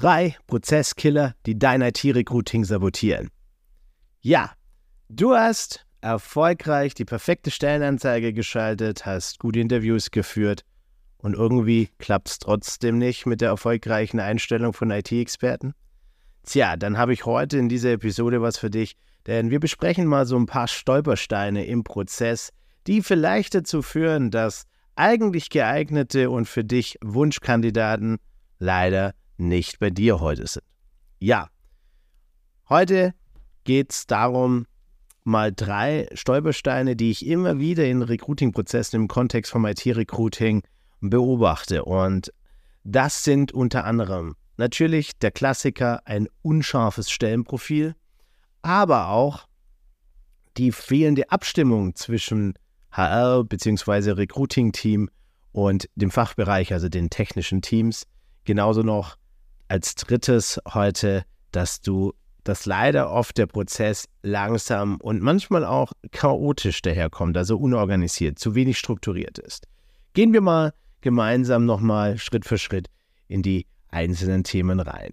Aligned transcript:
Drei 0.00 0.36
Prozesskiller, 0.46 1.34
die 1.44 1.58
dein 1.58 1.82
IT-Recruiting 1.82 2.64
sabotieren. 2.64 3.30
Ja, 4.20 4.52
du 5.08 5.34
hast 5.34 5.86
erfolgreich 6.00 6.94
die 6.94 7.04
perfekte 7.04 7.50
Stellenanzeige 7.50 8.32
geschaltet, 8.32 9.06
hast 9.06 9.40
gute 9.40 9.58
Interviews 9.58 10.12
geführt 10.12 10.64
und 11.16 11.34
irgendwie 11.34 11.88
klappt 11.98 12.28
es 12.28 12.38
trotzdem 12.38 12.98
nicht 12.98 13.26
mit 13.26 13.40
der 13.40 13.48
erfolgreichen 13.48 14.20
Einstellung 14.20 14.72
von 14.72 14.92
IT-Experten? 14.92 15.74
Tja, 16.44 16.76
dann 16.76 16.96
habe 16.96 17.12
ich 17.12 17.26
heute 17.26 17.58
in 17.58 17.68
dieser 17.68 17.90
Episode 17.90 18.40
was 18.40 18.56
für 18.56 18.70
dich, 18.70 18.94
denn 19.26 19.50
wir 19.50 19.58
besprechen 19.58 20.06
mal 20.06 20.26
so 20.26 20.36
ein 20.36 20.46
paar 20.46 20.68
Stolpersteine 20.68 21.66
im 21.66 21.82
Prozess, 21.82 22.50
die 22.86 23.02
vielleicht 23.02 23.52
dazu 23.56 23.82
führen, 23.82 24.30
dass 24.30 24.62
eigentlich 24.94 25.50
geeignete 25.50 26.30
und 26.30 26.46
für 26.46 26.62
dich 26.62 26.98
Wunschkandidaten 27.02 28.18
leider 28.60 29.12
nicht 29.38 29.78
bei 29.78 29.90
dir 29.90 30.20
heute 30.20 30.46
sind. 30.46 30.64
Ja, 31.18 31.48
heute 32.68 33.14
geht 33.64 33.92
es 33.92 34.06
darum, 34.06 34.66
mal 35.24 35.52
drei 35.52 36.08
Stolpersteine, 36.14 36.96
die 36.96 37.10
ich 37.10 37.26
immer 37.26 37.58
wieder 37.58 37.84
in 37.86 38.02
Recruiting-Prozessen 38.02 38.96
im 39.00 39.08
Kontext 39.08 39.52
vom 39.52 39.66
IT-Recruiting 39.66 40.62
beobachte. 41.00 41.84
Und 41.84 42.32
das 42.84 43.24
sind 43.24 43.52
unter 43.52 43.84
anderem 43.84 44.34
natürlich 44.56 45.18
der 45.18 45.30
Klassiker, 45.30 46.02
ein 46.06 46.28
unscharfes 46.42 47.10
Stellenprofil, 47.10 47.94
aber 48.62 49.08
auch 49.08 49.46
die 50.56 50.72
fehlende 50.72 51.30
Abstimmung 51.30 51.94
zwischen 51.94 52.54
HR 52.90 53.44
bzw. 53.44 54.12
Recruiting-Team 54.12 55.08
und 55.52 55.88
dem 55.94 56.10
Fachbereich, 56.10 56.72
also 56.72 56.88
den 56.88 57.10
technischen 57.10 57.62
Teams. 57.62 58.06
Genauso 58.44 58.82
noch 58.82 59.16
als 59.68 59.94
drittes 59.94 60.60
heute, 60.72 61.24
dass 61.52 61.80
du, 61.80 62.14
dass 62.44 62.66
leider 62.66 63.10
oft 63.10 63.36
der 63.38 63.46
Prozess 63.46 64.08
langsam 64.22 64.96
und 65.00 65.22
manchmal 65.22 65.64
auch 65.64 65.92
chaotisch 66.10 66.82
daherkommt, 66.82 67.36
also 67.36 67.58
unorganisiert, 67.58 68.38
zu 68.38 68.54
wenig 68.54 68.78
strukturiert 68.78 69.38
ist. 69.38 69.66
Gehen 70.14 70.32
wir 70.32 70.40
mal 70.40 70.72
gemeinsam 71.00 71.64
nochmal 71.66 72.18
Schritt 72.18 72.44
für 72.44 72.58
Schritt 72.58 72.88
in 73.28 73.42
die 73.42 73.66
einzelnen 73.90 74.44
Themen 74.44 74.80
rein. 74.80 75.12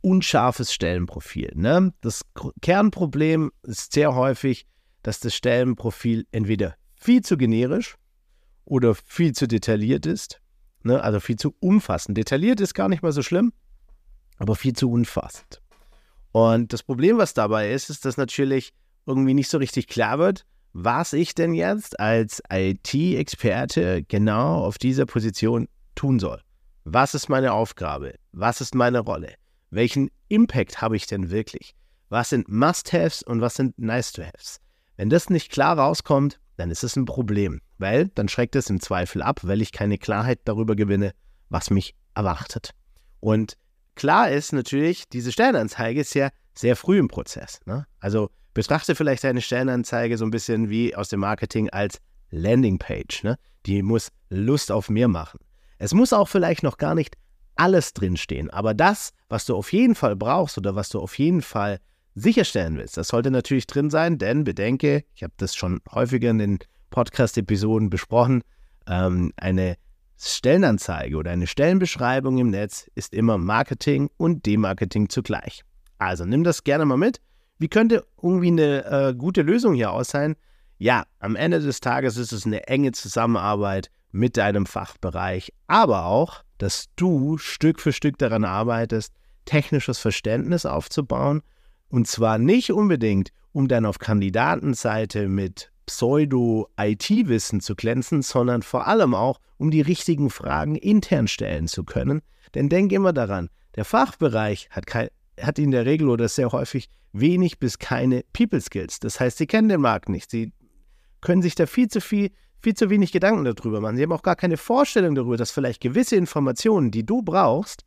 Unscharfes 0.00 0.72
Stellenprofil. 0.72 1.52
Ne? 1.54 1.92
Das 2.00 2.22
Kernproblem 2.62 3.50
ist 3.62 3.92
sehr 3.92 4.14
häufig, 4.14 4.66
dass 5.02 5.20
das 5.20 5.34
Stellenprofil 5.34 6.26
entweder 6.32 6.76
viel 6.94 7.22
zu 7.22 7.36
generisch 7.36 7.96
oder 8.64 8.94
viel 8.94 9.32
zu 9.32 9.46
detailliert 9.46 10.06
ist 10.06 10.40
Ne? 10.88 11.02
Also 11.02 11.20
viel 11.20 11.36
zu 11.36 11.54
umfassend. 11.60 12.16
Detailliert 12.16 12.60
ist 12.60 12.74
gar 12.74 12.88
nicht 12.88 13.02
mal 13.02 13.12
so 13.12 13.22
schlimm, 13.22 13.52
aber 14.38 14.56
viel 14.56 14.72
zu 14.72 14.90
umfassend. 14.90 15.60
Und 16.32 16.72
das 16.72 16.82
Problem, 16.82 17.18
was 17.18 17.34
dabei 17.34 17.72
ist, 17.72 17.90
ist, 17.90 18.04
dass 18.04 18.16
natürlich 18.16 18.72
irgendwie 19.06 19.34
nicht 19.34 19.50
so 19.50 19.58
richtig 19.58 19.86
klar 19.86 20.18
wird, 20.18 20.46
was 20.72 21.12
ich 21.12 21.34
denn 21.34 21.52
jetzt 21.52 22.00
als 22.00 22.42
IT-Experte 22.50 24.02
genau 24.04 24.64
auf 24.64 24.78
dieser 24.78 25.04
Position 25.04 25.68
tun 25.94 26.18
soll. 26.18 26.40
Was 26.84 27.14
ist 27.14 27.28
meine 27.28 27.52
Aufgabe? 27.52 28.14
Was 28.32 28.62
ist 28.62 28.74
meine 28.74 29.00
Rolle? 29.00 29.34
Welchen 29.70 30.10
Impact 30.28 30.80
habe 30.80 30.96
ich 30.96 31.06
denn 31.06 31.30
wirklich? 31.30 31.74
Was 32.08 32.30
sind 32.30 32.48
Must-Haves 32.48 33.22
und 33.22 33.42
was 33.42 33.56
sind 33.56 33.78
Nice-to-Haves? 33.78 34.60
Wenn 34.96 35.10
das 35.10 35.28
nicht 35.28 35.52
klar 35.52 35.78
rauskommt, 35.78 36.40
dann 36.58 36.70
ist 36.70 36.82
es 36.82 36.96
ein 36.96 37.04
Problem, 37.04 37.60
weil 37.78 38.08
dann 38.08 38.28
schreckt 38.28 38.56
es 38.56 38.68
im 38.68 38.80
Zweifel 38.80 39.22
ab, 39.22 39.40
weil 39.44 39.62
ich 39.62 39.72
keine 39.72 39.96
Klarheit 39.96 40.40
darüber 40.44 40.74
gewinne, 40.74 41.12
was 41.48 41.70
mich 41.70 41.94
erwartet. 42.14 42.72
Und 43.20 43.56
klar 43.94 44.30
ist 44.30 44.52
natürlich, 44.52 45.08
diese 45.08 45.30
Stellenanzeige 45.30 46.00
ist 46.00 46.14
ja 46.14 46.30
sehr 46.54 46.74
früh 46.74 46.98
im 46.98 47.06
Prozess. 47.06 47.60
Ne? 47.64 47.86
Also 48.00 48.30
betrachte 48.54 48.96
vielleicht 48.96 49.24
eine 49.24 49.40
Stellenanzeige 49.40 50.18
so 50.18 50.24
ein 50.24 50.32
bisschen 50.32 50.68
wie 50.68 50.96
aus 50.96 51.08
dem 51.08 51.20
Marketing 51.20 51.70
als 51.70 52.00
Landingpage. 52.30 53.22
Ne? 53.22 53.38
Die 53.66 53.82
muss 53.82 54.10
Lust 54.28 54.72
auf 54.72 54.90
mehr 54.90 55.08
machen. 55.08 55.38
Es 55.78 55.94
muss 55.94 56.12
auch 56.12 56.28
vielleicht 56.28 56.64
noch 56.64 56.76
gar 56.76 56.96
nicht 56.96 57.16
alles 57.54 57.92
drinstehen, 57.92 58.50
aber 58.50 58.74
das, 58.74 59.10
was 59.28 59.44
du 59.44 59.56
auf 59.56 59.72
jeden 59.72 59.94
Fall 59.94 60.16
brauchst 60.16 60.58
oder 60.58 60.74
was 60.74 60.88
du 60.88 61.00
auf 61.00 61.18
jeden 61.18 61.42
Fall 61.42 61.78
sicherstellen 62.20 62.76
willst. 62.76 62.96
Das 62.96 63.08
sollte 63.08 63.30
natürlich 63.30 63.66
drin 63.66 63.90
sein, 63.90 64.18
denn 64.18 64.44
bedenke, 64.44 65.04
ich 65.14 65.22
habe 65.22 65.34
das 65.36 65.54
schon 65.54 65.80
häufiger 65.90 66.30
in 66.30 66.38
den 66.38 66.58
Podcast-Episoden 66.90 67.90
besprochen, 67.90 68.42
ähm, 68.86 69.32
eine 69.36 69.76
Stellenanzeige 70.20 71.16
oder 71.16 71.30
eine 71.30 71.46
Stellenbeschreibung 71.46 72.38
im 72.38 72.50
Netz 72.50 72.90
ist 72.94 73.14
immer 73.14 73.38
Marketing 73.38 74.10
und 74.16 74.46
Demarketing 74.46 75.08
zugleich. 75.08 75.62
Also 75.98 76.24
nimm 76.24 76.44
das 76.44 76.64
gerne 76.64 76.84
mal 76.84 76.96
mit. 76.96 77.20
Wie 77.58 77.68
könnte 77.68 78.04
irgendwie 78.20 78.48
eine 78.48 78.84
äh, 78.84 79.14
gute 79.14 79.42
Lösung 79.42 79.74
hier 79.74 79.92
aus 79.92 80.08
sein? 80.08 80.36
Ja, 80.78 81.04
am 81.18 81.36
Ende 81.36 81.60
des 81.60 81.80
Tages 81.80 82.16
ist 82.16 82.32
es 82.32 82.46
eine 82.46 82.66
enge 82.66 82.92
Zusammenarbeit 82.92 83.90
mit 84.10 84.36
deinem 84.36 84.66
Fachbereich, 84.66 85.52
aber 85.66 86.06
auch, 86.06 86.42
dass 86.56 86.86
du 86.96 87.36
Stück 87.38 87.80
für 87.80 87.92
Stück 87.92 88.18
daran 88.18 88.44
arbeitest, 88.44 89.12
technisches 89.44 89.98
Verständnis 89.98 90.66
aufzubauen 90.66 91.42
und 91.88 92.06
zwar 92.06 92.38
nicht 92.38 92.72
unbedingt, 92.72 93.32
um 93.52 93.68
dann 93.68 93.86
auf 93.86 93.98
Kandidatenseite 93.98 95.28
mit 95.28 95.72
Pseudo-IT-Wissen 95.86 97.60
zu 97.60 97.74
glänzen, 97.74 98.22
sondern 98.22 98.62
vor 98.62 98.86
allem 98.86 99.14
auch, 99.14 99.40
um 99.56 99.70
die 99.70 99.80
richtigen 99.80 100.30
Fragen 100.30 100.76
intern 100.76 101.28
stellen 101.28 101.66
zu 101.66 101.84
können. 101.84 102.20
Denn 102.54 102.68
denk 102.68 102.92
immer 102.92 103.12
daran, 103.12 103.48
der 103.74 103.84
Fachbereich 103.84 104.68
hat, 104.70 104.86
kein, 104.86 105.08
hat 105.40 105.58
in 105.58 105.70
der 105.70 105.86
Regel 105.86 106.08
oder 106.08 106.28
sehr 106.28 106.52
häufig 106.52 106.88
wenig 107.12 107.58
bis 107.58 107.78
keine 107.78 108.22
People 108.32 108.60
Skills. 108.60 109.00
Das 109.00 109.18
heißt, 109.18 109.38
sie 109.38 109.46
kennen 109.46 109.68
den 109.68 109.80
Markt 109.80 110.08
nicht. 110.08 110.30
Sie 110.30 110.52
können 111.20 111.42
sich 111.42 111.54
da 111.54 111.66
viel 111.66 111.88
zu 111.88 112.00
viel, 112.00 112.30
viel 112.60 112.74
zu 112.74 112.90
wenig 112.90 113.12
Gedanken 113.12 113.44
darüber 113.44 113.80
machen. 113.80 113.96
Sie 113.96 114.02
haben 114.02 114.12
auch 114.12 114.22
gar 114.22 114.36
keine 114.36 114.56
Vorstellung 114.56 115.14
darüber, 115.14 115.36
dass 115.36 115.50
vielleicht 115.50 115.80
gewisse 115.80 116.16
Informationen, 116.16 116.90
die 116.90 117.04
du 117.04 117.22
brauchst, 117.22 117.84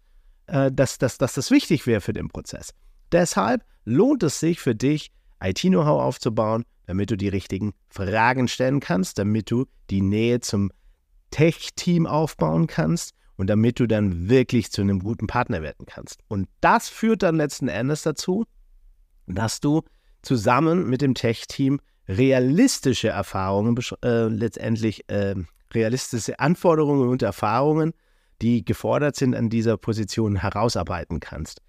äh, 0.48 0.72
dass, 0.72 0.98
dass, 0.98 1.18
dass 1.18 1.34
das 1.34 1.52
wichtig 1.52 1.86
wäre 1.88 2.02
für 2.02 2.14
den 2.14 2.30
Prozess. 2.30 2.74
Deshalb 3.12 3.64
lohnt 3.86 4.24
es 4.24 4.40
sich 4.40 4.60
für 4.60 4.76
dich, 4.76 5.12
IT-Know-how 5.44 6.02
aufzubauen, 6.02 6.64
damit 6.86 7.12
du 7.12 7.18
die 7.18 7.30
richtigen 7.30 7.74
Fragen 7.90 8.48
stellen 8.48 8.80
kannst, 8.80 9.18
damit 9.18 9.50
du 9.50 9.66
die 9.90 10.02
Nähe 10.02 10.40
zum 10.40 10.72
Tech-Team 11.32 12.06
aufbauen 12.06 12.68
kannst 12.68 13.14
und 13.38 13.48
damit 13.48 13.80
du 13.80 13.88
dann 13.88 14.30
wirklich 14.30 14.72
zu 14.72 14.82
einem 14.82 15.00
guten 15.00 15.28
Partner 15.28 15.62
werden 15.62 15.86
kannst. 15.86 16.20
Und 16.28 16.48
das 16.60 16.90
führt 16.90 17.24
dann 17.24 17.38
letzten 17.38 17.70
Endes 17.70 18.04
dazu, 18.04 18.46
dass 19.26 19.60
du 19.60 19.82
zusammen 20.22 20.90
mit 20.90 21.02
dem 21.02 21.16
Tech-Team 21.16 21.80
realistische 22.08 23.10
Erfahrungen, 23.10 23.80
äh, 24.04 24.28
letztendlich 24.28 25.10
äh, 25.10 25.36
realistische 25.74 26.40
Anforderungen 26.40 27.10
und 27.10 27.22
Erfahrungen, 27.22 27.94
die 28.42 28.66
gefordert 28.66 29.16
sind 29.16 29.36
an 29.36 29.50
dieser 29.50 29.78
Position, 29.78 30.36
herausarbeiten 30.36 31.20
kannst. 31.20 31.62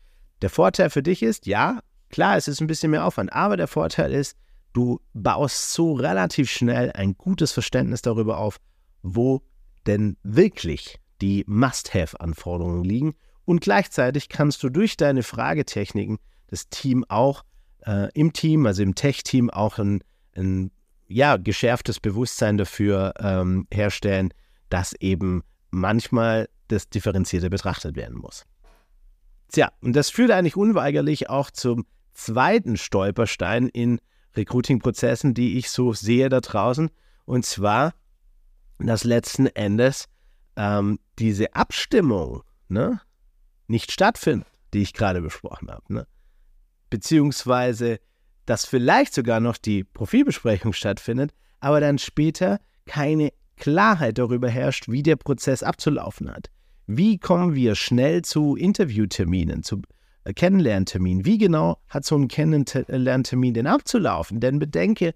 Der 0.42 0.50
Vorteil 0.50 0.90
für 0.90 1.02
dich 1.02 1.22
ist, 1.22 1.46
ja, 1.46 1.80
klar, 2.10 2.36
es 2.36 2.48
ist 2.48 2.60
ein 2.60 2.66
bisschen 2.66 2.90
mehr 2.90 3.06
Aufwand, 3.06 3.32
aber 3.32 3.56
der 3.56 3.68
Vorteil 3.68 4.12
ist, 4.12 4.36
du 4.72 5.00
baust 5.14 5.72
so 5.72 5.92
relativ 5.92 6.50
schnell 6.50 6.90
ein 6.92 7.14
gutes 7.16 7.52
Verständnis 7.52 8.02
darüber 8.02 8.38
auf, 8.38 8.58
wo 9.02 9.42
denn 9.86 10.16
wirklich 10.22 10.98
die 11.20 11.44
Must-Have-Anforderungen 11.46 12.82
liegen 12.84 13.14
und 13.44 13.60
gleichzeitig 13.60 14.28
kannst 14.28 14.62
du 14.62 14.68
durch 14.68 14.96
deine 14.96 15.22
Fragetechniken 15.22 16.18
das 16.48 16.68
Team 16.68 17.04
auch 17.08 17.44
äh, 17.86 18.10
im 18.12 18.32
Team, 18.32 18.66
also 18.66 18.82
im 18.82 18.94
Tech-Team, 18.94 19.50
auch 19.50 19.78
ein, 19.78 20.02
ein 20.36 20.70
ja, 21.06 21.36
geschärftes 21.36 22.00
Bewusstsein 22.00 22.56
dafür 22.56 23.14
ähm, 23.18 23.66
herstellen, 23.72 24.34
dass 24.70 24.94
eben 24.94 25.42
manchmal 25.70 26.48
das 26.68 26.88
differenzierter 26.88 27.50
betrachtet 27.50 27.96
werden 27.96 28.18
muss. 28.18 28.44
Tja, 29.52 29.70
und 29.82 29.94
das 29.94 30.08
führt 30.08 30.30
eigentlich 30.30 30.56
unweigerlich 30.56 31.28
auch 31.28 31.50
zum 31.50 31.86
zweiten 32.14 32.78
Stolperstein 32.78 33.68
in 33.68 34.00
Recruiting-Prozessen, 34.34 35.34
die 35.34 35.58
ich 35.58 35.70
so 35.70 35.92
sehe 35.92 36.30
da 36.30 36.40
draußen. 36.40 36.90
Und 37.26 37.44
zwar, 37.44 37.92
dass 38.78 39.04
letzten 39.04 39.46
Endes 39.46 40.08
ähm, 40.56 40.98
diese 41.18 41.54
Abstimmung 41.54 42.42
ne, 42.68 43.00
nicht 43.66 43.92
stattfindet, 43.92 44.48
die 44.72 44.80
ich 44.80 44.94
gerade 44.94 45.20
besprochen 45.20 45.70
habe. 45.70 45.92
Ne? 45.92 46.06
Beziehungsweise, 46.88 48.00
dass 48.46 48.64
vielleicht 48.64 49.12
sogar 49.12 49.40
noch 49.40 49.58
die 49.58 49.84
Profilbesprechung 49.84 50.72
stattfindet, 50.72 51.32
aber 51.60 51.80
dann 51.80 51.98
später 51.98 52.58
keine 52.86 53.32
Klarheit 53.56 54.16
darüber 54.16 54.48
herrscht, 54.48 54.88
wie 54.88 55.02
der 55.02 55.16
Prozess 55.16 55.62
abzulaufen 55.62 56.30
hat. 56.30 56.50
Wie 56.86 57.18
kommen 57.18 57.54
wir 57.54 57.74
schnell 57.74 58.22
zu 58.22 58.56
Interviewterminen, 58.56 59.62
zu 59.62 59.82
äh, 60.24 60.32
Kennenlernterminen? 60.32 61.24
Wie 61.24 61.38
genau 61.38 61.78
hat 61.88 62.04
so 62.04 62.16
ein 62.16 62.28
Kennenlerntermin 62.28 63.54
denn 63.54 63.66
abzulaufen? 63.66 64.40
Denn 64.40 64.58
bedenke, 64.58 65.14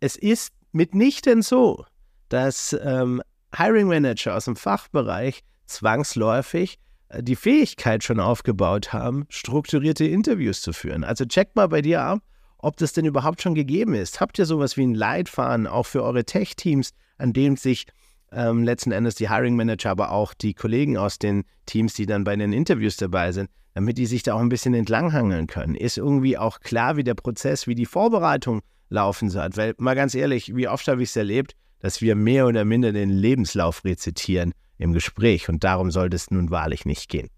es 0.00 0.16
ist 0.16 0.52
mitnichten 0.72 1.42
so, 1.42 1.84
dass 2.28 2.76
ähm, 2.82 3.22
Hiring 3.56 3.88
Manager 3.88 4.36
aus 4.36 4.44
dem 4.44 4.56
Fachbereich 4.56 5.42
zwangsläufig 5.66 6.78
äh, 7.08 7.22
die 7.22 7.36
Fähigkeit 7.36 8.04
schon 8.04 8.20
aufgebaut 8.20 8.92
haben, 8.92 9.26
strukturierte 9.30 10.04
Interviews 10.04 10.60
zu 10.60 10.72
führen. 10.72 11.04
Also 11.04 11.24
checkt 11.24 11.56
mal 11.56 11.68
bei 11.68 11.82
dir 11.82 12.02
ab, 12.02 12.20
ob 12.58 12.76
das 12.76 12.92
denn 12.92 13.06
überhaupt 13.06 13.40
schon 13.42 13.54
gegeben 13.54 13.94
ist. 13.94 14.20
Habt 14.20 14.38
ihr 14.38 14.46
sowas 14.46 14.76
wie 14.76 14.86
ein 14.86 14.94
Leitfaden 14.94 15.66
auch 15.66 15.86
für 15.86 16.02
eure 16.02 16.24
Tech-Teams, 16.24 16.92
an 17.16 17.32
dem 17.32 17.56
sich 17.56 17.86
ähm, 18.32 18.62
letzten 18.62 18.92
Endes 18.92 19.14
die 19.14 19.28
Hiring 19.28 19.56
Manager, 19.56 19.90
aber 19.90 20.12
auch 20.12 20.34
die 20.34 20.54
Kollegen 20.54 20.96
aus 20.96 21.18
den 21.18 21.44
Teams, 21.66 21.94
die 21.94 22.06
dann 22.06 22.24
bei 22.24 22.36
den 22.36 22.52
Interviews 22.52 22.96
dabei 22.96 23.32
sind, 23.32 23.50
damit 23.74 23.98
die 23.98 24.06
sich 24.06 24.22
da 24.22 24.34
auch 24.34 24.40
ein 24.40 24.48
bisschen 24.48 24.74
entlanghangeln 24.74 25.46
können. 25.46 25.74
Ist 25.74 25.98
irgendwie 25.98 26.36
auch 26.36 26.60
klar, 26.60 26.96
wie 26.96 27.04
der 27.04 27.14
Prozess, 27.14 27.66
wie 27.66 27.74
die 27.74 27.86
Vorbereitung 27.86 28.62
laufen 28.88 29.30
soll. 29.30 29.48
Weil 29.54 29.74
mal 29.78 29.94
ganz 29.94 30.14
ehrlich, 30.14 30.54
wie 30.54 30.68
oft 30.68 30.86
habe 30.88 31.02
ich 31.02 31.10
es 31.10 31.16
erlebt, 31.16 31.54
dass 31.80 32.00
wir 32.00 32.14
mehr 32.14 32.46
oder 32.46 32.64
minder 32.64 32.92
den 32.92 33.10
Lebenslauf 33.10 33.84
rezitieren 33.84 34.52
im 34.78 34.92
Gespräch 34.92 35.48
und 35.48 35.64
darum 35.64 35.90
sollte 35.90 36.16
es 36.16 36.30
nun 36.30 36.50
wahrlich 36.50 36.86
nicht 36.86 37.08
gehen. 37.08 37.28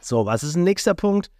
So, 0.00 0.26
was 0.26 0.42
ist 0.44 0.56
ein 0.56 0.64
nächster 0.64 0.94
Punkt? 0.94 1.30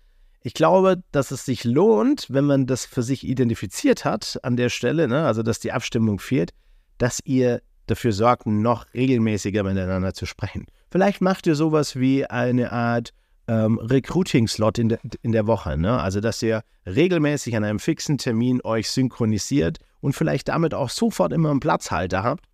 Ich 0.43 0.55
glaube, 0.55 1.03
dass 1.11 1.31
es 1.31 1.45
sich 1.45 1.65
lohnt, 1.65 2.27
wenn 2.29 2.45
man 2.45 2.67
das 2.67 2.85
für 2.85 3.03
sich 3.03 3.27
identifiziert 3.27 4.05
hat 4.05 4.39
an 4.43 4.57
der 4.57 4.69
Stelle, 4.69 5.09
ne, 5.09 5.27
also 5.27 5.43
dass 5.43 5.59
die 5.59 5.73
Abstimmung 5.73 6.21
fehlt, 6.21 6.53
dass 6.99 7.21
ihr 7.25 7.63
dafür 7.87 8.13
sorgt, 8.13 8.47
noch 8.47 8.87
regelmäßiger 8.95 9.63
miteinander 9.63 10.15
zu 10.15 10.27
sprechen. 10.27 10.67
Vielleicht 10.91 11.21
macht 11.21 11.47
ihr 11.47 11.55
sowas 11.55 11.97
wie 11.97 12.27
eine 12.27 12.73
Art 12.73 13.13
ähm, 13.49 13.79
Recruiting-Slot 13.79 14.79
in, 14.79 14.89
de, 14.91 14.99
in 15.23 15.33
der 15.33 15.47
Woche. 15.47 15.77
Ne? 15.77 16.01
Also, 16.01 16.21
dass 16.21 16.43
ihr 16.43 16.63
regelmäßig 16.87 17.57
an 17.57 17.65
einem 17.65 17.79
fixen 17.79 18.19
Termin 18.19 18.61
euch 18.65 18.91
synchronisiert 18.91 19.79
und 20.01 20.15
vielleicht 20.15 20.49
damit 20.49 20.75
auch 20.75 20.91
sofort 20.91 21.33
immer 21.33 21.51
einen 21.51 21.61
Platzhalter 21.61 22.23
habt, 22.23 22.47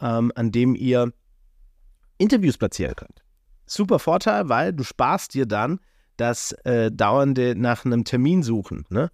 ähm, 0.00 0.32
an 0.34 0.52
dem 0.52 0.74
ihr 0.74 1.12
Interviews 2.18 2.58
platzieren 2.58 2.96
könnt. 2.96 3.22
Super 3.66 3.98
Vorteil, 3.98 4.48
weil 4.48 4.72
du 4.72 4.84
sparst 4.84 5.34
dir 5.34 5.46
dann 5.46 5.80
das 6.16 6.52
äh, 6.64 6.90
dauernde 6.90 7.54
nach 7.56 7.84
einem 7.84 8.04
Termin 8.04 8.42
suchen. 8.42 8.84
Ne? 8.90 9.10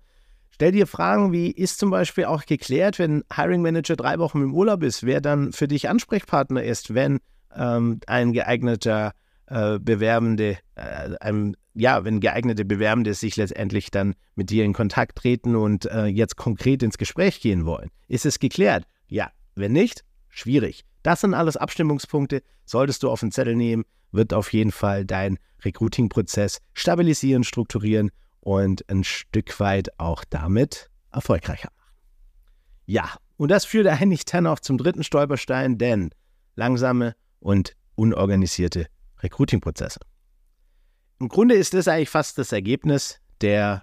Stell 0.59 0.73
dir 0.73 0.89
Fragen 0.89 1.31
wie, 1.31 1.53
ist 1.53 1.79
zum 1.79 1.91
Beispiel 1.91 2.25
auch 2.25 2.45
geklärt, 2.45 2.99
wenn 2.99 3.23
Hiring 3.33 3.63
Manager 3.63 3.95
drei 3.95 4.19
Wochen 4.19 4.43
im 4.43 4.53
Urlaub 4.53 4.83
ist, 4.83 5.07
wer 5.07 5.21
dann 5.21 5.53
für 5.53 5.69
dich 5.69 5.89
Ansprechpartner 5.89 6.65
ist, 6.65 6.95
wenn 6.95 7.21
ähm, 7.55 8.01
ein 8.09 8.33
geeigneter 8.33 9.13
äh, 9.47 9.79
Bewerbende, 9.79 10.59
äh, 10.75 11.15
einem, 11.21 11.55
ja, 11.75 12.05
wenn 12.05 12.19
geeignete 12.19 12.65
Bewerbende 12.65 13.15
sich 13.15 13.37
letztendlich 13.37 13.93
dann 13.93 14.17
mit 14.35 14.51
dir 14.51 14.65
in 14.65 14.73
Kontakt 14.73 15.19
treten 15.19 15.55
und 15.55 15.87
äh, 15.87 16.07
jetzt 16.07 16.35
konkret 16.35 16.83
ins 16.83 16.99
Gespräch 16.99 17.41
gehen 17.41 17.65
wollen. 17.65 17.91
Ist 18.09 18.27
es 18.27 18.41
geklärt? 18.41 18.83
Ja. 19.07 19.31
Wenn 19.55 19.71
nicht, 19.71 20.03
schwierig. 20.29 20.85
Das 21.05 21.21
sind 21.21 21.35
alles 21.35 21.57
Abstimmungspunkte, 21.57 22.43
solltest 22.65 23.05
du 23.05 23.11
auf 23.11 23.21
den 23.21 23.31
Zettel 23.31 23.55
nehmen, 23.55 23.85
wird 24.11 24.35
auf 24.35 24.53
jeden 24.53 24.73
Fall 24.73 25.05
dein 25.05 25.39
Recruiting-Prozess 25.65 26.59
stabilisieren, 26.75 27.45
strukturieren 27.45 28.11
und 28.41 28.89
ein 28.89 29.05
Stück 29.05 29.61
weit 29.61 29.99
auch 29.99 30.25
damit 30.25 30.91
erfolgreicher 31.13 31.71
machen. 31.77 31.95
Ja, 32.87 33.17
und 33.37 33.51
das 33.51 33.65
führt 33.65 33.87
eigentlich 33.87 34.25
dann 34.25 34.47
auch 34.47 34.61
zum 34.61 34.79
dritten 34.79 35.05
Stolperstein, 35.05 35.79
denn 35.79 36.11
langsame 36.57 37.15
und 37.41 37.77
unorganisierte 37.95 38.87
Recruiting-Prozesse. 39.21 40.01
Im 41.21 41.29
Grunde 41.29 41.55
ist 41.55 41.75
das 41.75 41.89
eigentlich 41.89 42.11
fast 42.11 42.39
das 42.39 42.53
Ergebnis 42.53 43.21
der, 43.41 43.83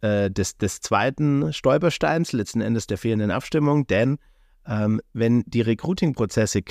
äh, 0.00 0.30
des, 0.30 0.56
des 0.56 0.80
zweiten 0.80 1.52
Stolpersteins, 1.52 2.32
letzten 2.32 2.60
Endes 2.60 2.86
der 2.86 2.98
fehlenden 2.98 3.30
Abstimmung, 3.30 3.86
denn 3.86 4.18
ähm, 4.66 5.00
wenn 5.12 5.42
die 5.46 5.60
Recruiting-Prozesse 5.60 6.62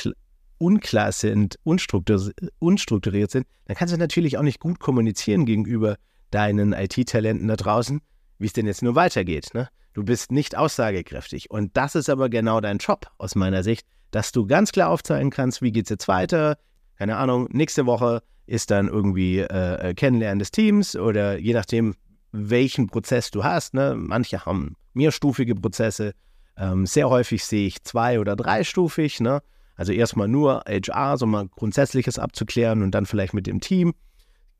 unklar 0.58 1.12
sind, 1.12 1.60
unstrukturiert 1.64 3.32
sind, 3.32 3.48
dann 3.66 3.76
kannst 3.76 3.94
du 3.94 3.98
natürlich 3.98 4.38
auch 4.38 4.44
nicht 4.44 4.60
gut 4.60 4.80
kommunizieren 4.80 5.46
gegenüber 5.46 5.98
deinen 6.32 6.74
IT-Talenten 6.74 7.48
da 7.48 7.56
draußen, 7.56 8.02
wie 8.40 8.48
es 8.48 8.54
denn 8.54 8.66
jetzt 8.66 8.82
nur 8.82 8.96
weitergeht. 8.96 9.54
Ne? 9.54 9.70
Du 9.94 10.04
bist 10.04 10.32
nicht 10.32 10.58
aussagekräftig. 10.58 11.52
Und 11.52 11.76
das 11.78 11.96
ist 11.96 12.10
aber 12.10 12.30
genau 12.30 12.62
dein 12.62 12.78
Job 12.78 13.08
aus 13.18 13.36
meiner 13.36 13.64
Sicht, 13.64 13.86
dass 14.12 14.32
du 14.32 14.46
ganz 14.46 14.72
klar 14.72 14.90
aufzeigen 14.90 15.30
kannst, 15.30 15.62
wie 15.62 15.72
geht 15.72 15.86
es 15.86 15.90
jetzt 15.90 16.08
weiter, 16.08 16.58
keine 17.02 17.18
Ahnung, 17.18 17.48
nächste 17.52 17.88
Woche 17.88 18.22
ist 18.46 18.70
dann 18.70 18.88
irgendwie 18.88 19.40
äh, 19.40 19.90
äh, 19.90 19.94
Kennenlernen 19.96 20.38
des 20.38 20.52
Teams 20.52 20.96
oder 20.96 21.40
je 21.40 21.54
nachdem, 21.54 21.96
welchen 22.32 22.88
Prozess 22.88 23.32
du 23.32 23.44
hast. 23.44 23.74
Ne? 23.74 23.96
Manche 23.98 24.46
haben 24.46 24.76
mehrstufige 24.94 25.56
Prozesse. 25.56 26.14
Ähm, 26.58 26.86
sehr 26.86 27.10
häufig 27.10 27.44
sehe 27.44 27.66
ich 27.66 27.84
zwei- 27.84 28.20
oder 28.20 28.36
dreistufig. 28.36 29.20
Ne? 29.20 29.42
Also 29.76 29.94
erstmal 29.94 30.28
nur 30.28 30.64
HR, 30.68 31.18
so 31.18 31.26
mal 31.26 31.48
Grundsätzliches 31.48 32.20
abzuklären 32.20 32.84
und 32.84 32.92
dann 32.92 33.08
vielleicht 33.08 33.34
mit 33.34 33.48
dem 33.48 33.62
Team. 33.62 33.94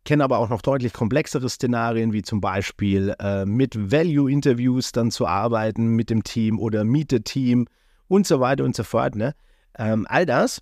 Kenne 0.04 0.24
aber 0.24 0.40
auch 0.40 0.50
noch 0.50 0.62
deutlich 0.62 0.94
komplexere 0.94 1.48
Szenarien, 1.48 2.12
wie 2.12 2.24
zum 2.24 2.42
Beispiel 2.42 3.16
äh, 3.20 3.46
mit 3.46 3.92
Value-Interviews 3.92 4.92
dann 4.92 5.12
zu 5.12 5.28
arbeiten 5.28 5.96
mit 5.96 6.10
dem 6.10 6.24
Team 6.24 6.60
oder 6.60 6.84
Meet 6.84 7.12
the 7.12 7.20
Team 7.20 7.68
und 8.08 8.26
so 8.26 8.40
weiter 8.40 8.64
und 8.64 8.76
so 8.76 8.84
fort. 8.84 9.16
Ne? 9.16 9.36
Ähm, 9.78 10.08
all 10.10 10.26
das 10.26 10.62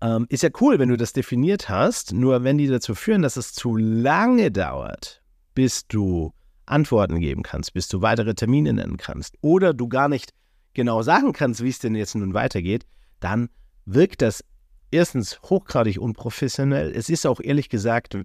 ähm, 0.00 0.26
ist 0.28 0.42
ja 0.42 0.50
cool, 0.60 0.78
wenn 0.78 0.88
du 0.88 0.96
das 0.96 1.12
definiert 1.12 1.68
hast, 1.68 2.12
nur 2.12 2.44
wenn 2.44 2.58
die 2.58 2.68
dazu 2.68 2.94
führen, 2.94 3.22
dass 3.22 3.36
es 3.36 3.52
zu 3.52 3.76
lange 3.76 4.52
dauert, 4.52 5.22
bis 5.54 5.86
du 5.88 6.32
Antworten 6.66 7.18
geben 7.20 7.42
kannst, 7.42 7.72
bis 7.72 7.88
du 7.88 8.02
weitere 8.02 8.34
Termine 8.34 8.72
nennen 8.72 8.98
kannst 8.98 9.36
oder 9.40 9.74
du 9.74 9.88
gar 9.88 10.08
nicht 10.08 10.32
genau 10.74 11.02
sagen 11.02 11.32
kannst, 11.32 11.62
wie 11.62 11.70
es 11.70 11.80
denn 11.80 11.94
jetzt 11.94 12.14
nun 12.14 12.34
weitergeht, 12.34 12.86
dann 13.20 13.48
wirkt 13.84 14.22
das 14.22 14.44
erstens 14.90 15.40
hochgradig 15.42 15.98
unprofessionell. 15.98 16.92
Es 16.94 17.08
ist 17.08 17.26
auch 17.26 17.40
ehrlich 17.40 17.68
gesagt, 17.68 18.16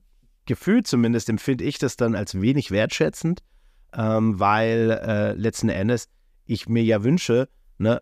gefühlt 0.46 0.88
zumindest 0.88 1.30
empfinde 1.30 1.64
ich 1.64 1.78
das 1.78 1.98
dann 1.98 2.16
als 2.16 2.40
wenig 2.40 2.72
wertschätzend, 2.72 3.42
ähm, 3.94 4.40
weil 4.40 4.92
äh, 5.04 5.34
letzten 5.34 5.70
Endes 5.70 6.10
ich 6.46 6.68
mir 6.68 6.84
ja 6.84 7.04
wünsche, 7.04 7.48
ne, 7.78 8.02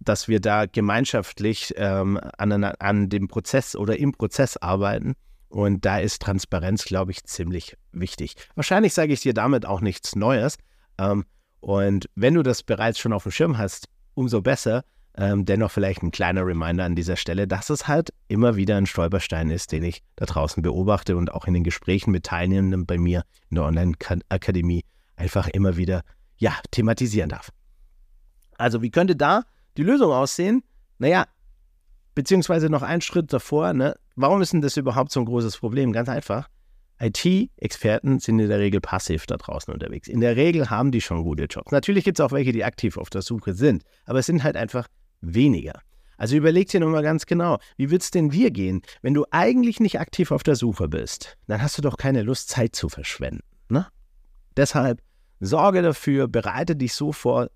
dass 0.00 0.28
wir 0.28 0.40
da 0.40 0.66
gemeinschaftlich 0.66 1.74
ähm, 1.76 2.18
an, 2.38 2.64
an 2.64 3.08
dem 3.08 3.28
Prozess 3.28 3.76
oder 3.76 3.98
im 3.98 4.12
Prozess 4.12 4.56
arbeiten. 4.56 5.14
Und 5.48 5.84
da 5.84 5.98
ist 5.98 6.22
Transparenz, 6.22 6.84
glaube 6.84 7.10
ich, 7.10 7.24
ziemlich 7.24 7.76
wichtig. 7.92 8.36
Wahrscheinlich 8.54 8.94
sage 8.94 9.12
ich 9.12 9.20
dir 9.20 9.34
damit 9.34 9.66
auch 9.66 9.80
nichts 9.80 10.16
Neues. 10.16 10.56
Ähm, 10.98 11.24
und 11.60 12.08
wenn 12.14 12.34
du 12.34 12.42
das 12.42 12.62
bereits 12.62 12.98
schon 12.98 13.12
auf 13.12 13.24
dem 13.24 13.32
Schirm 13.32 13.58
hast, 13.58 13.88
umso 14.14 14.40
besser. 14.40 14.84
Ähm, 15.14 15.44
dennoch 15.44 15.70
vielleicht 15.70 16.02
ein 16.02 16.10
kleiner 16.10 16.46
Reminder 16.46 16.84
an 16.84 16.96
dieser 16.96 17.16
Stelle, 17.16 17.46
dass 17.46 17.68
es 17.68 17.86
halt 17.86 18.14
immer 18.28 18.56
wieder 18.56 18.76
ein 18.76 18.86
Stolperstein 18.86 19.50
ist, 19.50 19.72
den 19.72 19.82
ich 19.82 20.02
da 20.16 20.24
draußen 20.24 20.62
beobachte 20.62 21.16
und 21.16 21.32
auch 21.32 21.46
in 21.46 21.52
den 21.52 21.64
Gesprächen 21.64 22.12
mit 22.12 22.24
Teilnehmenden 22.24 22.86
bei 22.86 22.96
mir 22.96 23.24
in 23.50 23.56
der 23.56 23.64
Online-Akademie 23.64 24.84
einfach 25.16 25.48
immer 25.48 25.76
wieder 25.76 26.02
ja, 26.38 26.56
thematisieren 26.70 27.28
darf. 27.28 27.50
Also, 28.56 28.80
wie 28.80 28.90
könnte 28.90 29.14
da 29.14 29.42
die 29.76 29.82
Lösung 29.82 30.12
aussehen? 30.12 30.62
Naja, 30.98 31.26
beziehungsweise 32.14 32.70
noch 32.70 32.82
einen 32.82 33.02
Schritt 33.02 33.32
davor, 33.32 33.74
ne? 33.74 33.96
warum 34.16 34.40
ist 34.42 34.52
denn 34.52 34.60
das 34.60 34.76
überhaupt 34.76 35.12
so 35.12 35.20
ein 35.20 35.26
großes 35.26 35.58
Problem? 35.58 35.92
Ganz 35.92 36.08
einfach. 36.08 36.48
IT-Experten 37.00 38.20
sind 38.20 38.38
in 38.38 38.48
der 38.48 38.60
Regel 38.60 38.80
passiv 38.80 39.26
da 39.26 39.36
draußen 39.36 39.72
unterwegs. 39.74 40.06
In 40.06 40.20
der 40.20 40.36
Regel 40.36 40.70
haben 40.70 40.92
die 40.92 41.00
schon 41.00 41.24
gute 41.24 41.44
Jobs. 41.44 41.72
Natürlich 41.72 42.04
gibt 42.04 42.18
es 42.20 42.24
auch 42.24 42.30
welche, 42.30 42.52
die 42.52 42.64
aktiv 42.64 42.96
auf 42.96 43.10
der 43.10 43.22
Suche 43.22 43.54
sind, 43.54 43.82
aber 44.04 44.20
es 44.20 44.26
sind 44.26 44.44
halt 44.44 44.56
einfach 44.56 44.86
weniger. 45.22 45.80
Also 46.18 46.36
überleg 46.36 46.68
dir 46.68 46.80
nochmal 46.80 47.02
ganz 47.02 47.26
genau, 47.26 47.58
wie 47.76 47.90
wird 47.90 48.02
es 48.02 48.10
denn 48.10 48.30
dir 48.30 48.50
gehen, 48.50 48.82
wenn 49.00 49.14
du 49.14 49.24
eigentlich 49.30 49.80
nicht 49.80 49.98
aktiv 49.98 50.30
auf 50.30 50.42
der 50.42 50.54
Suche 50.54 50.88
bist? 50.88 51.36
Dann 51.48 51.62
hast 51.62 51.78
du 51.78 51.82
doch 51.82 51.96
keine 51.96 52.22
Lust, 52.22 52.48
Zeit 52.48 52.76
zu 52.76 52.88
verschwenden. 52.88 53.42
Ne? 53.68 53.86
Deshalb 54.56 55.00
sorge 55.40 55.82
dafür, 55.82 56.28
bereite 56.28 56.76
dich 56.76 56.94
so 56.94 57.12
vor, 57.12 57.48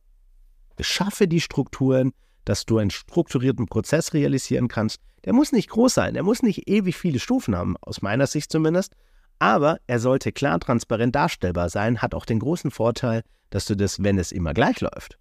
Schaffe 0.80 1.28
die 1.28 1.40
Strukturen, 1.40 2.12
dass 2.44 2.66
du 2.66 2.78
einen 2.78 2.90
strukturierten 2.90 3.66
Prozess 3.66 4.14
realisieren 4.14 4.68
kannst. 4.68 5.00
Der 5.24 5.32
muss 5.32 5.52
nicht 5.52 5.70
groß 5.70 5.94
sein, 5.94 6.14
der 6.14 6.22
muss 6.22 6.42
nicht 6.42 6.68
ewig 6.68 6.96
viele 6.96 7.18
Stufen 7.18 7.56
haben, 7.56 7.76
aus 7.80 8.02
meiner 8.02 8.26
Sicht 8.26 8.50
zumindest. 8.50 8.94
Aber 9.38 9.78
er 9.86 9.98
sollte 9.98 10.32
klar 10.32 10.58
transparent 10.60 11.14
darstellbar 11.14 11.68
sein, 11.68 12.00
hat 12.00 12.14
auch 12.14 12.24
den 12.24 12.38
großen 12.38 12.70
Vorteil, 12.70 13.22
dass 13.50 13.66
du 13.66 13.76
das, 13.76 14.02
wenn 14.02 14.18
es 14.18 14.32
immer 14.32 14.54
gleich 14.54 14.80
läuft, 14.80 15.18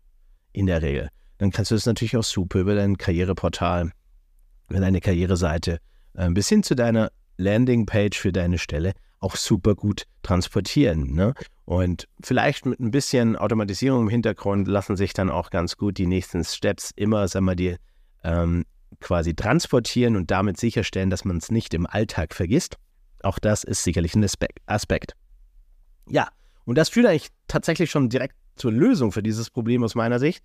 in 0.53 0.67
der 0.67 0.81
Regel, 0.81 1.09
dann 1.37 1.51
kannst 1.51 1.71
du 1.71 1.75
es 1.75 1.85
natürlich 1.85 2.17
auch 2.17 2.23
super 2.23 2.59
über 2.59 2.75
dein 2.75 2.97
Karriereportal, 2.97 3.91
über 4.69 4.79
deine 4.79 5.01
Karriereseite, 5.01 5.79
äh, 6.13 6.29
bis 6.29 6.49
hin 6.49 6.63
zu 6.63 6.75
deiner 6.75 7.11
Landingpage 7.37 8.17
für 8.17 8.31
deine 8.31 8.57
Stelle 8.57 8.93
auch 9.19 9.35
super 9.35 9.75
gut 9.75 10.03
transportieren. 10.23 11.13
Ne? 11.13 11.33
Und 11.65 12.07
vielleicht 12.21 12.65
mit 12.65 12.79
ein 12.79 12.91
bisschen 12.91 13.35
Automatisierung 13.35 14.03
im 14.03 14.09
Hintergrund 14.09 14.67
lassen 14.67 14.95
sich 14.95 15.13
dann 15.13 15.29
auch 15.29 15.49
ganz 15.49 15.77
gut 15.77 15.97
die 15.97 16.07
nächsten 16.07 16.43
Steps 16.43 16.91
immer, 16.95 17.27
sagen 17.27 17.45
wir, 17.45 17.55
die 17.55 17.75
ähm, 18.23 18.65
quasi 18.99 19.33
transportieren 19.33 20.15
und 20.15 20.31
damit 20.31 20.57
sicherstellen, 20.57 21.09
dass 21.09 21.25
man 21.25 21.37
es 21.37 21.51
nicht 21.51 21.73
im 21.73 21.85
Alltag 21.87 22.33
vergisst. 22.33 22.77
Auch 23.23 23.39
das 23.39 23.63
ist 23.63 23.83
sicherlich 23.83 24.15
ein 24.15 24.25
Aspekt. 24.67 25.13
Ja, 26.07 26.29
und 26.65 26.77
das 26.77 26.89
führt 26.89 27.07
eigentlich 27.07 27.29
tatsächlich 27.47 27.89
schon 27.89 28.09
direkt 28.09 28.35
zur 28.55 28.71
Lösung 28.71 29.11
für 29.11 29.23
dieses 29.23 29.49
Problem 29.49 29.83
aus 29.83 29.95
meiner 29.95 30.19
Sicht. 30.19 30.43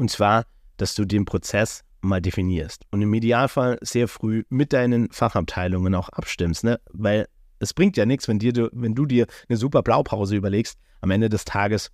Und 0.00 0.10
zwar, 0.10 0.46
dass 0.78 0.94
du 0.94 1.04
den 1.04 1.26
Prozess 1.26 1.84
mal 2.00 2.22
definierst 2.22 2.86
und 2.90 3.02
im 3.02 3.12
Idealfall 3.12 3.76
sehr 3.82 4.08
früh 4.08 4.44
mit 4.48 4.72
deinen 4.72 5.12
Fachabteilungen 5.12 5.94
auch 5.94 6.08
abstimmst, 6.08 6.64
ne? 6.64 6.80
weil 6.90 7.28
es 7.58 7.74
bringt 7.74 7.98
ja 7.98 8.06
nichts, 8.06 8.26
wenn, 8.26 8.38
dir, 8.38 8.70
wenn 8.72 8.94
du 8.94 9.04
dir 9.04 9.26
eine 9.50 9.58
super 9.58 9.82
Blaupause 9.82 10.36
überlegst 10.36 10.78
am 11.02 11.10
Ende 11.10 11.28
des 11.28 11.44
Tages, 11.44 11.90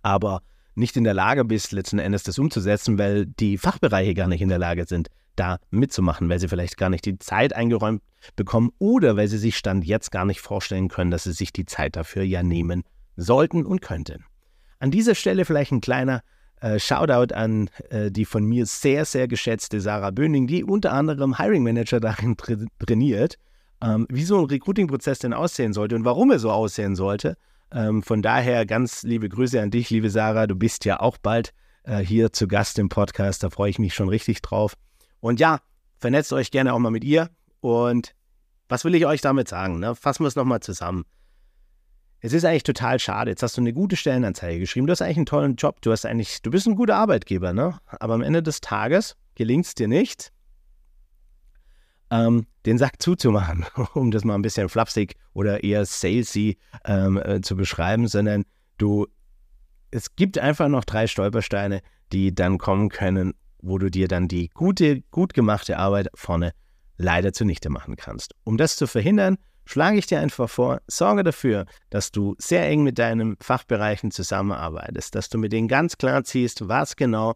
aber 0.00 0.40
nicht 0.74 0.96
in 0.96 1.04
der 1.04 1.12
Lage 1.12 1.44
bist, 1.44 1.72
letzten 1.72 1.98
Endes 1.98 2.22
das 2.22 2.38
umzusetzen, 2.38 2.96
weil 2.96 3.26
die 3.26 3.58
Fachbereiche 3.58 4.14
gar 4.14 4.28
nicht 4.28 4.40
in 4.40 4.48
der 4.48 4.56
Lage 4.56 4.86
sind, 4.86 5.08
da 5.36 5.58
mitzumachen, 5.68 6.30
weil 6.30 6.38
sie 6.38 6.48
vielleicht 6.48 6.78
gar 6.78 6.88
nicht 6.88 7.04
die 7.04 7.18
Zeit 7.18 7.52
eingeräumt 7.52 8.02
bekommen 8.36 8.70
oder 8.78 9.18
weil 9.18 9.28
sie 9.28 9.36
sich 9.36 9.58
Stand 9.58 9.84
jetzt 9.84 10.12
gar 10.12 10.24
nicht 10.24 10.40
vorstellen 10.40 10.88
können, 10.88 11.10
dass 11.10 11.24
sie 11.24 11.32
sich 11.32 11.52
die 11.52 11.66
Zeit 11.66 11.94
dafür 11.94 12.22
ja 12.22 12.42
nehmen 12.42 12.84
sollten 13.16 13.66
und 13.66 13.82
könnten. 13.82 14.24
An 14.78 14.90
dieser 14.90 15.14
Stelle 15.14 15.44
vielleicht 15.44 15.72
ein 15.72 15.82
kleiner 15.82 16.22
äh, 16.62 16.78
Shoutout 16.78 17.34
an 17.34 17.68
äh, 17.90 18.10
die 18.10 18.24
von 18.24 18.44
mir 18.44 18.66
sehr, 18.66 19.04
sehr 19.04 19.28
geschätzte 19.28 19.80
Sarah 19.80 20.10
Böning, 20.10 20.46
die 20.46 20.64
unter 20.64 20.92
anderem 20.92 21.36
Hiring 21.36 21.62
Manager 21.62 22.00
darin 22.00 22.36
tra 22.36 22.54
trainiert, 22.78 23.36
ähm, 23.82 24.06
wie 24.08 24.24
so 24.24 24.38
ein 24.38 24.46
Recruiting-Prozess 24.46 25.18
denn 25.18 25.34
aussehen 25.34 25.72
sollte 25.72 25.96
und 25.96 26.04
warum 26.04 26.30
er 26.30 26.38
so 26.38 26.50
aussehen 26.50 26.96
sollte. 26.96 27.36
Ähm, 27.72 28.02
von 28.02 28.22
daher 28.22 28.64
ganz 28.64 29.02
liebe 29.02 29.28
Grüße 29.28 29.60
an 29.60 29.70
dich, 29.70 29.90
liebe 29.90 30.08
Sarah. 30.08 30.46
Du 30.46 30.54
bist 30.54 30.84
ja 30.84 31.00
auch 31.00 31.18
bald 31.18 31.52
äh, 31.82 31.98
hier 31.98 32.32
zu 32.32 32.46
Gast 32.46 32.78
im 32.78 32.88
Podcast. 32.88 33.42
Da 33.42 33.50
freue 33.50 33.70
ich 33.70 33.78
mich 33.78 33.94
schon 33.94 34.08
richtig 34.08 34.40
drauf. 34.42 34.74
Und 35.20 35.40
ja, 35.40 35.60
vernetzt 35.98 36.32
euch 36.32 36.50
gerne 36.50 36.74
auch 36.74 36.78
mal 36.78 36.90
mit 36.90 37.04
ihr. 37.04 37.30
Und 37.60 38.14
was 38.68 38.84
will 38.84 38.94
ich 38.94 39.06
euch 39.06 39.20
damit 39.20 39.48
sagen? 39.48 39.80
Ne? 39.80 39.94
Fassen 39.94 40.22
wir 40.22 40.28
es 40.28 40.36
nochmal 40.36 40.60
zusammen. 40.60 41.04
Es 42.24 42.32
ist 42.32 42.44
eigentlich 42.44 42.62
total 42.62 43.00
schade. 43.00 43.32
Jetzt 43.32 43.42
hast 43.42 43.56
du 43.56 43.60
eine 43.60 43.72
gute 43.72 43.96
Stellenanzeige 43.96 44.60
geschrieben. 44.60 44.86
Du 44.86 44.92
hast 44.92 45.02
eigentlich 45.02 45.16
einen 45.16 45.26
tollen 45.26 45.56
Job. 45.56 45.82
Du 45.82 45.90
hast 45.90 46.06
eigentlich, 46.06 46.40
du 46.40 46.52
bist 46.52 46.68
ein 46.68 46.76
guter 46.76 46.96
Arbeitgeber, 46.96 47.52
ne? 47.52 47.78
Aber 47.86 48.14
am 48.14 48.22
Ende 48.22 48.44
des 48.44 48.60
Tages 48.60 49.16
gelingt 49.34 49.66
es 49.66 49.74
dir 49.74 49.88
nicht, 49.88 50.32
ähm, 52.12 52.46
den 52.64 52.78
Sack 52.78 53.02
zuzumachen, 53.02 53.66
um 53.94 54.12
das 54.12 54.22
mal 54.22 54.36
ein 54.36 54.42
bisschen 54.42 54.68
flapsig 54.68 55.16
oder 55.32 55.64
eher 55.64 55.84
salesy 55.84 56.58
ähm, 56.84 57.16
äh, 57.16 57.40
zu 57.40 57.56
beschreiben, 57.56 58.06
sondern 58.06 58.44
du, 58.78 59.08
es 59.90 60.14
gibt 60.14 60.38
einfach 60.38 60.68
noch 60.68 60.84
drei 60.84 61.08
Stolpersteine, 61.08 61.82
die 62.12 62.32
dann 62.32 62.56
kommen 62.58 62.88
können, 62.88 63.34
wo 63.60 63.78
du 63.78 63.90
dir 63.90 64.06
dann 64.06 64.28
die 64.28 64.48
gute, 64.50 65.00
gut 65.10 65.34
gemachte 65.34 65.76
Arbeit 65.76 66.08
vorne 66.14 66.52
leider 66.98 67.32
zunichte 67.32 67.68
machen 67.68 67.96
kannst. 67.96 68.36
Um 68.44 68.58
das 68.58 68.76
zu 68.76 68.86
verhindern, 68.86 69.38
schlage 69.64 69.98
ich 69.98 70.06
dir 70.06 70.20
einfach 70.20 70.48
vor, 70.48 70.80
sorge 70.86 71.22
dafür, 71.22 71.66
dass 71.90 72.12
du 72.12 72.34
sehr 72.38 72.68
eng 72.68 72.82
mit 72.82 72.98
deinen 72.98 73.36
Fachbereichen 73.40 74.10
zusammenarbeitest, 74.10 75.14
dass 75.14 75.28
du 75.28 75.38
mit 75.38 75.52
denen 75.52 75.68
ganz 75.68 75.98
klar 75.98 76.24
ziehst, 76.24 76.68
was 76.68 76.96
genau 76.96 77.34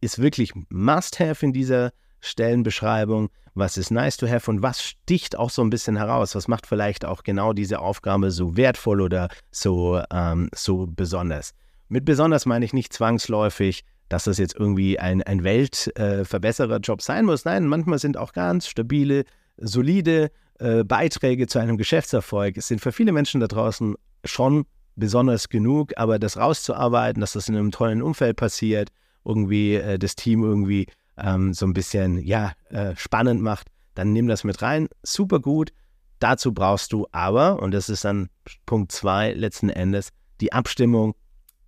ist 0.00 0.20
wirklich 0.20 0.52
Must-Have 0.68 1.44
in 1.44 1.52
dieser 1.52 1.92
Stellenbeschreibung, 2.20 3.30
was 3.54 3.76
ist 3.76 3.90
nice 3.90 4.16
to 4.16 4.26
have 4.28 4.50
und 4.50 4.62
was 4.62 4.82
sticht 4.82 5.36
auch 5.36 5.50
so 5.50 5.62
ein 5.62 5.70
bisschen 5.70 5.96
heraus, 5.96 6.34
was 6.34 6.48
macht 6.48 6.66
vielleicht 6.66 7.04
auch 7.04 7.22
genau 7.22 7.52
diese 7.52 7.80
Aufgabe 7.80 8.30
so 8.30 8.56
wertvoll 8.56 9.00
oder 9.00 9.28
so, 9.50 10.02
ähm, 10.10 10.48
so 10.54 10.86
besonders. 10.88 11.54
Mit 11.88 12.04
besonders 12.04 12.46
meine 12.46 12.64
ich 12.64 12.72
nicht 12.72 12.92
zwangsläufig, 12.92 13.84
dass 14.08 14.24
das 14.24 14.38
jetzt 14.38 14.56
irgendwie 14.58 14.98
ein, 14.98 15.22
ein 15.22 15.44
Weltverbesserer-Job 15.44 17.02
sein 17.02 17.24
muss. 17.24 17.44
Nein, 17.44 17.66
manchmal 17.66 17.98
sind 17.98 18.16
auch 18.16 18.32
ganz 18.32 18.68
stabile, 18.68 19.24
solide 19.56 20.30
äh, 20.58 20.84
Beiträge 20.84 21.46
zu 21.46 21.58
einem 21.58 21.76
Geschäftserfolg. 21.76 22.56
Es 22.56 22.68
sind 22.68 22.80
für 22.80 22.92
viele 22.92 23.12
Menschen 23.12 23.40
da 23.40 23.46
draußen 23.46 23.94
schon 24.24 24.66
besonders 24.96 25.48
genug, 25.48 25.92
aber 25.96 26.18
das 26.18 26.36
rauszuarbeiten, 26.36 27.20
dass 27.20 27.32
das 27.32 27.48
in 27.48 27.56
einem 27.56 27.70
tollen 27.70 28.02
Umfeld 28.02 28.36
passiert, 28.36 28.90
irgendwie 29.24 29.74
äh, 29.74 29.98
das 29.98 30.14
Team 30.14 30.42
irgendwie 30.42 30.86
ähm, 31.16 31.54
so 31.54 31.66
ein 31.66 31.74
bisschen 31.74 32.18
ja, 32.18 32.52
äh, 32.70 32.94
spannend 32.96 33.42
macht, 33.42 33.68
dann 33.94 34.12
nimm 34.12 34.28
das 34.28 34.44
mit 34.44 34.62
rein. 34.62 34.88
Super 35.02 35.40
gut. 35.40 35.72
Dazu 36.20 36.52
brauchst 36.52 36.92
du 36.92 37.06
aber, 37.12 37.60
und 37.60 37.72
das 37.72 37.88
ist 37.88 38.04
dann 38.04 38.28
Punkt 38.66 38.92
zwei 38.92 39.32
letzten 39.32 39.68
Endes, 39.68 40.10
die 40.40 40.52
Abstimmung 40.52 41.14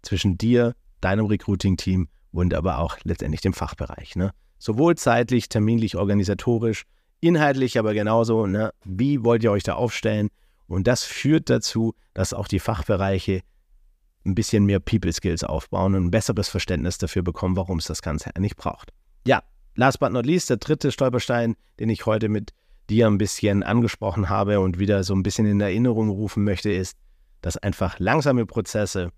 zwischen 0.03 0.39
dir, 0.39 0.75
deinem 1.01 1.27
Recruiting-Team 1.27 2.09
und 2.33 2.55
aber 2.55 2.79
auch 2.79 2.97
letztendlich 3.05 3.41
dem 3.41 3.53
Fachbereich. 3.53 4.17
Ne? 4.17 4.31
Sowohl 4.59 4.97
zeitlich, 4.97 5.49
terminlich, 5.49 5.97
organisatorisch, 5.97 6.85
inhaltlich 7.21 7.79
aber 7.79 7.95
genauso. 7.95 8.47
Ne? 8.47 8.73
Wie 8.85 9.25
wollt 9.25 9.43
ihr 9.45 9.53
euch 9.53 9.63
da 9.63 9.75
aufstellen? 9.75 10.29
Und 10.69 10.87
das 10.87 11.05
führt 11.05 11.49
dazu, 11.51 11.95
dass 12.15 12.33
auch 12.33 12.49
die 12.49 12.59
Fachbereiche 12.59 13.43
ein 14.25 14.35
bisschen 14.35 14.65
mehr 14.65 14.81
People 14.81 15.13
Skills 15.13 15.45
aufbauen 15.45 15.95
und 15.95 16.07
ein 16.07 16.11
besseres 16.11 16.49
Verständnis 16.49 16.99
dafür 16.99 17.23
bekommen, 17.23 17.57
warum 17.57 17.79
es 17.79 17.87
das 17.87 18.03
Ganze 18.03 18.35
eigentlich 18.35 18.57
braucht. 18.57 18.93
Ja, 19.27 19.43
last 19.77 20.01
but 20.01 20.13
not 20.13 20.27
least, 20.27 20.51
der 20.51 20.57
dritte 20.57 20.91
Stolperstein, 20.91 21.57
den 21.79 21.89
ich 21.89 22.07
heute 22.07 22.29
mit 22.29 22.53
dir 22.91 23.07
ein 23.07 23.19
bisschen 23.19 23.63
angesprochen 23.63 24.29
habe 24.29 24.61
und 24.61 24.79
wieder 24.79 25.05
so 25.05 25.15
ein 25.15 25.23
bisschen 25.23 25.47
in 25.47 25.61
Erinnerung 25.61 26.09
rufen 26.09 26.45
möchte, 26.45 26.71
ist, 26.71 26.97
dass 27.41 27.57
einfach 27.57 27.99
langsame 27.99 28.47
Prozesse 28.47 29.11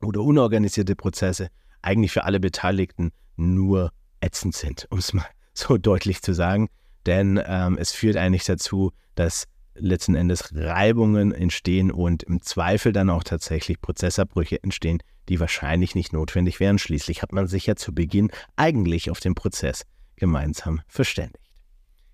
oder 0.00 0.22
unorganisierte 0.22 0.96
Prozesse 0.96 1.48
eigentlich 1.82 2.12
für 2.12 2.24
alle 2.24 2.40
Beteiligten 2.40 3.12
nur 3.36 3.92
ätzend 4.20 4.54
sind, 4.54 4.86
um 4.90 4.98
es 4.98 5.12
mal 5.12 5.26
so 5.54 5.76
deutlich 5.76 6.22
zu 6.22 6.32
sagen. 6.32 6.68
Denn 7.06 7.40
ähm, 7.44 7.76
es 7.78 7.92
führt 7.92 8.16
eigentlich 8.16 8.44
dazu, 8.44 8.92
dass 9.14 9.46
letzten 9.74 10.14
Endes 10.14 10.54
Reibungen 10.54 11.32
entstehen 11.32 11.90
und 11.90 12.22
im 12.22 12.42
Zweifel 12.42 12.92
dann 12.92 13.10
auch 13.10 13.24
tatsächlich 13.24 13.80
Prozessabbrüche 13.80 14.62
entstehen, 14.62 15.02
die 15.28 15.40
wahrscheinlich 15.40 15.94
nicht 15.94 16.12
notwendig 16.12 16.60
wären. 16.60 16.78
Schließlich 16.78 17.22
hat 17.22 17.32
man 17.32 17.46
sich 17.46 17.66
ja 17.66 17.76
zu 17.76 17.94
Beginn 17.94 18.30
eigentlich 18.56 19.10
auf 19.10 19.20
den 19.20 19.34
Prozess 19.34 19.84
gemeinsam 20.16 20.80
verständigt. 20.88 21.38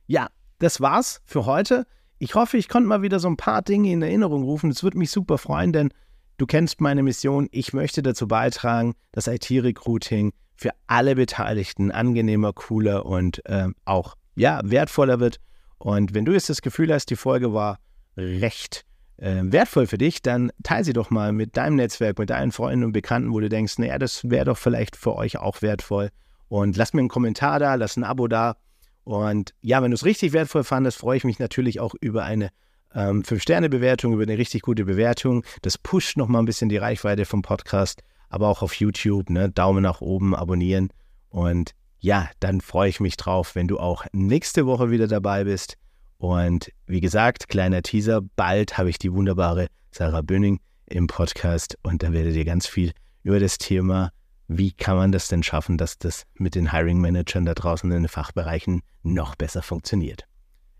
Ja, 0.06 0.28
das 0.58 0.80
war's 0.80 1.20
für 1.24 1.46
heute. 1.46 1.86
Ich 2.18 2.34
hoffe, 2.34 2.56
ich 2.56 2.68
konnte 2.68 2.88
mal 2.88 3.02
wieder 3.02 3.20
so 3.20 3.28
ein 3.28 3.36
paar 3.36 3.62
Dinge 3.62 3.92
in 3.92 4.02
Erinnerung 4.02 4.42
rufen. 4.42 4.70
Es 4.70 4.82
würde 4.82 4.98
mich 4.98 5.10
super 5.10 5.38
freuen, 5.38 5.72
denn 5.72 5.90
du 6.36 6.46
kennst 6.46 6.80
meine 6.80 7.02
Mission. 7.02 7.48
Ich 7.52 7.72
möchte 7.72 8.02
dazu 8.02 8.26
beitragen, 8.26 8.94
dass 9.12 9.26
IT-Recruiting 9.26 10.32
für 10.56 10.70
alle 10.88 11.14
Beteiligten 11.14 11.92
angenehmer, 11.92 12.52
cooler 12.52 13.06
und 13.06 13.44
äh, 13.46 13.68
auch 13.84 14.16
ja, 14.38 14.60
wertvoller 14.64 15.20
wird. 15.20 15.40
Und 15.78 16.14
wenn 16.14 16.24
du 16.24 16.32
jetzt 16.32 16.48
das 16.48 16.62
Gefühl 16.62 16.92
hast, 16.92 17.06
die 17.06 17.16
Folge 17.16 17.52
war 17.52 17.78
recht 18.16 18.84
äh, 19.16 19.42
wertvoll 19.42 19.86
für 19.86 19.98
dich, 19.98 20.22
dann 20.22 20.50
teile 20.62 20.84
sie 20.84 20.92
doch 20.92 21.10
mal 21.10 21.32
mit 21.32 21.56
deinem 21.56 21.76
Netzwerk, 21.76 22.18
mit 22.18 22.30
deinen 22.30 22.52
Freunden 22.52 22.84
und 22.84 22.92
Bekannten, 22.92 23.32
wo 23.32 23.40
du 23.40 23.48
denkst, 23.48 23.78
naja, 23.78 23.98
das 23.98 24.28
wäre 24.28 24.46
doch 24.46 24.58
vielleicht 24.58 24.96
für 24.96 25.14
euch 25.14 25.38
auch 25.38 25.62
wertvoll. 25.62 26.10
Und 26.48 26.76
lass 26.76 26.94
mir 26.94 27.00
einen 27.00 27.08
Kommentar 27.08 27.58
da, 27.58 27.74
lass 27.74 27.96
ein 27.96 28.04
Abo 28.04 28.26
da. 28.26 28.56
Und 29.04 29.54
ja, 29.60 29.82
wenn 29.82 29.90
du 29.90 29.94
es 29.94 30.04
richtig 30.04 30.32
wertvoll 30.32 30.64
fandest, 30.64 30.98
freue 30.98 31.16
ich 31.16 31.24
mich 31.24 31.38
natürlich 31.38 31.80
auch 31.80 31.94
über 32.00 32.24
eine 32.24 32.50
ähm, 32.94 33.22
5-Sterne-Bewertung, 33.22 34.12
über 34.12 34.22
eine 34.22 34.38
richtig 34.38 34.62
gute 34.62 34.84
Bewertung. 34.84 35.44
Das 35.62 35.78
pusht 35.78 36.16
nochmal 36.16 36.42
ein 36.42 36.46
bisschen 36.46 36.68
die 36.68 36.76
Reichweite 36.76 37.24
vom 37.24 37.42
Podcast, 37.42 38.02
aber 38.28 38.48
auch 38.48 38.62
auf 38.62 38.74
YouTube. 38.74 39.30
Ne? 39.30 39.50
Daumen 39.50 39.82
nach 39.82 40.00
oben, 40.00 40.34
abonnieren. 40.34 40.90
Und 41.30 41.74
ja, 42.00 42.28
dann 42.40 42.60
freue 42.60 42.88
ich 42.88 43.00
mich 43.00 43.16
drauf, 43.16 43.54
wenn 43.54 43.68
du 43.68 43.78
auch 43.78 44.04
nächste 44.12 44.66
Woche 44.66 44.90
wieder 44.90 45.08
dabei 45.08 45.44
bist. 45.44 45.76
Und 46.18 46.72
wie 46.86 47.00
gesagt, 47.00 47.48
kleiner 47.48 47.82
Teaser, 47.82 48.20
bald 48.36 48.78
habe 48.78 48.90
ich 48.90 48.98
die 48.98 49.12
wunderbare 49.12 49.68
Sarah 49.90 50.22
Böning 50.22 50.60
im 50.86 51.06
Podcast 51.06 51.78
und 51.82 52.02
da 52.02 52.12
werdet 52.12 52.34
ihr 52.34 52.44
ganz 52.44 52.66
viel 52.66 52.92
über 53.22 53.40
das 53.40 53.58
Thema, 53.58 54.10
wie 54.48 54.72
kann 54.72 54.96
man 54.96 55.12
das 55.12 55.28
denn 55.28 55.42
schaffen, 55.42 55.76
dass 55.76 55.98
das 55.98 56.24
mit 56.34 56.54
den 56.54 56.72
Hiring 56.72 57.00
Managern 57.00 57.44
da 57.44 57.54
draußen 57.54 57.90
in 57.90 58.02
den 58.02 58.08
Fachbereichen 58.08 58.82
noch 59.02 59.36
besser 59.36 59.62
funktioniert. 59.62 60.24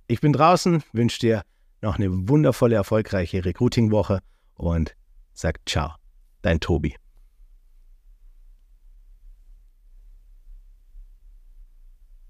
Ich 0.06 0.20
bin 0.20 0.32
draußen, 0.32 0.82
wünsche 0.92 1.20
dir 1.20 1.42
noch 1.82 1.98
eine 1.98 2.28
wundervolle, 2.28 2.76
erfolgreiche 2.76 3.44
Recruiting-Woche 3.44 4.20
und 4.54 4.96
sag 5.34 5.60
ciao, 5.66 5.92
dein 6.42 6.60
Tobi. 6.60 6.96